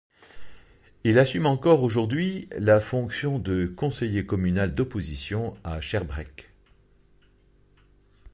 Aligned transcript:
Il 1.03 1.19
assume 1.19 1.45
encore 1.45 1.83
aujourd'hui 1.83 2.49
la 2.57 2.79
fonction 2.79 3.37
de 3.37 3.67
Conseiller 3.67 4.25
communal 4.25 4.73
d'opposition 4.73 5.55
à 5.63 5.79
Schaerbeek. 5.79 6.49